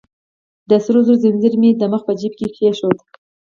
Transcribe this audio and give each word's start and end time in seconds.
د 0.69 0.71
سرو 0.83 1.01
زرو 1.07 1.21
ځنځیر 1.23 1.53
مې 1.61 1.67
يې 1.71 1.77
د 1.79 1.83
مخ 1.91 2.01
په 2.07 2.13
جیب 2.19 2.33
کې 2.39 2.47
کېښود. 2.55 2.97